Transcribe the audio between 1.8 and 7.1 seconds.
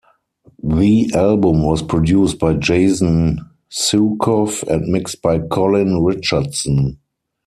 produced by Jason Suecof and mixed by Colin Richardson.